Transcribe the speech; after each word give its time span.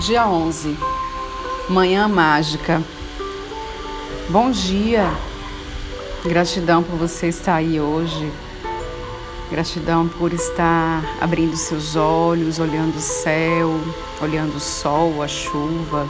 Dia 0.00 0.28
11, 0.28 0.78
Manhã 1.68 2.06
Mágica. 2.06 2.80
Bom 4.28 4.48
dia, 4.48 5.12
gratidão 6.24 6.84
por 6.84 6.94
você 6.96 7.26
estar 7.26 7.56
aí 7.56 7.80
hoje, 7.80 8.32
gratidão 9.50 10.06
por 10.06 10.32
estar 10.32 11.02
abrindo 11.20 11.56
seus 11.56 11.96
olhos, 11.96 12.60
olhando 12.60 12.94
o 12.94 13.00
céu, 13.00 13.74
olhando 14.22 14.56
o 14.56 14.60
sol, 14.60 15.20
a 15.20 15.26
chuva, 15.26 16.06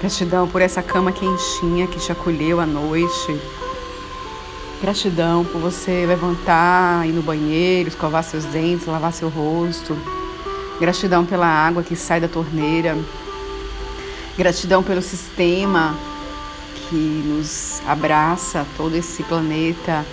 gratidão 0.00 0.48
por 0.48 0.60
essa 0.60 0.82
cama 0.82 1.12
quentinha 1.12 1.86
que 1.86 2.00
te 2.00 2.10
acolheu 2.10 2.58
à 2.58 2.66
noite, 2.66 3.40
gratidão 4.82 5.44
por 5.44 5.60
você 5.60 6.04
levantar, 6.04 7.06
ir 7.06 7.12
no 7.12 7.22
banheiro, 7.22 7.88
escovar 7.88 8.24
seus 8.24 8.44
dentes, 8.46 8.86
lavar 8.86 9.12
seu 9.12 9.28
rosto. 9.28 9.96
Gratidão 10.80 11.24
pela 11.24 11.46
água 11.46 11.82
que 11.82 11.96
sai 11.96 12.20
da 12.20 12.28
torneira. 12.28 12.96
Gratidão 14.36 14.82
pelo 14.82 15.02
sistema 15.02 15.96
que 16.88 16.94
nos 16.94 17.82
abraça, 17.86 18.64
todo 18.76 18.94
esse 18.94 19.22
planeta, 19.24 20.06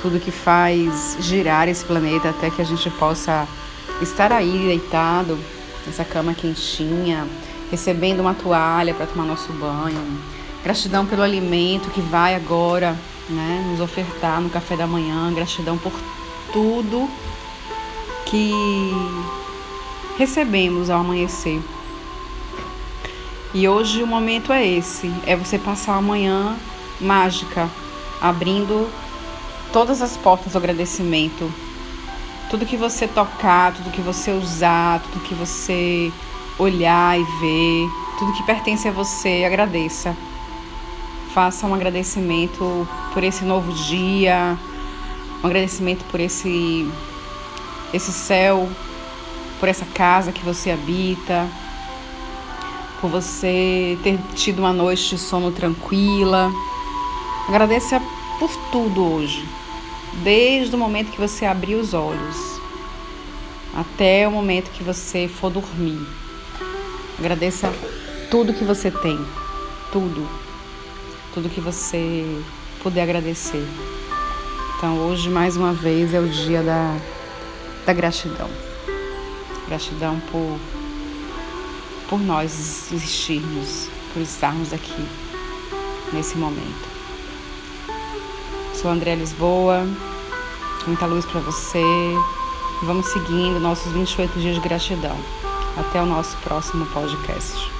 tudo 0.00 0.20
que 0.20 0.30
faz 0.30 1.16
girar 1.20 1.68
esse 1.68 1.84
planeta 1.84 2.30
até 2.30 2.48
que 2.48 2.62
a 2.62 2.64
gente 2.64 2.88
possa 2.90 3.46
estar 4.00 4.32
aí 4.32 4.66
deitado 4.66 5.38
nessa 5.86 6.04
cama 6.04 6.34
quentinha, 6.34 7.26
recebendo 7.70 8.20
uma 8.20 8.34
toalha 8.34 8.94
para 8.94 9.06
tomar 9.06 9.24
nosso 9.24 9.52
banho. 9.52 10.00
Gratidão 10.62 11.06
pelo 11.06 11.22
alimento 11.22 11.90
que 11.90 12.00
vai 12.00 12.34
agora 12.34 12.96
né, 13.28 13.64
nos 13.70 13.80
ofertar 13.80 14.40
no 14.40 14.50
café 14.50 14.76
da 14.76 14.86
manhã. 14.86 15.32
Gratidão 15.32 15.76
por 15.78 15.92
tudo 16.52 17.08
que 18.26 18.92
recebemos 20.18 20.90
ao 20.90 21.00
amanhecer. 21.00 21.60
E 23.54 23.68
hoje 23.68 24.02
o 24.02 24.06
momento 24.06 24.52
é 24.52 24.66
esse: 24.66 25.12
é 25.26 25.36
você 25.36 25.58
passar 25.58 25.96
a 25.96 26.02
manhã 26.02 26.56
mágica, 27.00 27.68
abrindo 28.20 28.88
todas 29.72 30.02
as 30.02 30.16
portas 30.16 30.52
do 30.52 30.58
agradecimento. 30.58 31.52
Tudo 32.50 32.66
que 32.66 32.76
você 32.76 33.08
tocar, 33.08 33.72
tudo 33.74 33.90
que 33.90 34.00
você 34.00 34.30
usar, 34.30 35.00
tudo 35.00 35.24
que 35.24 35.34
você 35.34 36.12
olhar 36.58 37.18
e 37.18 37.24
ver, 37.24 37.88
tudo 38.18 38.32
que 38.32 38.42
pertence 38.44 38.88
a 38.88 38.92
você, 38.92 39.42
agradeça. 39.44 40.16
Faça 41.34 41.66
um 41.66 41.74
agradecimento 41.74 42.88
por 43.12 43.22
esse 43.22 43.44
novo 43.44 43.72
dia, 43.72 44.56
um 45.42 45.46
agradecimento 45.46 46.04
por 46.10 46.20
esse 46.20 46.88
esse 47.92 48.12
céu 48.12 48.68
por 49.58 49.68
essa 49.68 49.84
casa 49.86 50.32
que 50.32 50.44
você 50.44 50.70
habita, 50.70 51.46
por 53.00 53.10
você 53.10 53.98
ter 54.02 54.18
tido 54.34 54.60
uma 54.60 54.72
noite 54.72 55.10
de 55.10 55.18
sono 55.18 55.50
tranquila. 55.50 56.50
Agradeça 57.48 58.00
por 58.38 58.50
tudo 58.70 59.04
hoje, 59.04 59.46
desde 60.22 60.74
o 60.74 60.78
momento 60.78 61.10
que 61.10 61.20
você 61.20 61.46
abrir 61.46 61.74
os 61.74 61.94
olhos 61.94 62.56
até 63.76 64.26
o 64.26 64.30
momento 64.30 64.70
que 64.70 64.82
você 64.82 65.28
for 65.28 65.50
dormir. 65.50 66.00
Agradeça 67.18 67.70
tudo 68.30 68.54
que 68.54 68.64
você 68.64 68.90
tem, 68.90 69.18
tudo, 69.92 70.26
tudo 71.34 71.50
que 71.50 71.60
você 71.60 72.24
puder 72.82 73.02
agradecer. 73.02 73.66
Então 74.76 74.98
hoje 75.06 75.28
mais 75.28 75.56
uma 75.56 75.72
vez 75.74 76.14
é 76.14 76.20
o 76.20 76.28
dia 76.28 76.62
da, 76.62 76.96
da 77.84 77.92
gratidão. 77.92 78.48
Gratidão 79.66 80.20
por, 80.30 80.58
por 82.08 82.20
nós 82.20 82.92
existirmos, 82.92 83.88
por 84.12 84.22
estarmos 84.22 84.72
aqui 84.72 85.06
nesse 86.12 86.36
momento. 86.36 86.88
Sou 88.74 88.90
André 88.90 89.14
Lisboa, 89.14 89.86
muita 90.86 91.06
luz 91.06 91.24
para 91.24 91.40
você. 91.40 91.82
Vamos 92.82 93.06
seguindo 93.06 93.58
nossos 93.58 93.90
28 93.92 94.38
dias 94.38 94.54
de 94.54 94.60
gratidão. 94.60 95.16
Até 95.76 96.00
o 96.00 96.06
nosso 96.06 96.36
próximo 96.38 96.86
podcast. 96.86 97.75